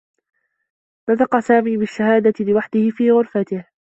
نطق 1.09 1.39
سامي 1.39 1.77
بالشّهادة 1.77 2.33
لوحده 2.45 2.89
في 2.89 3.11
غرفته. 3.11 3.65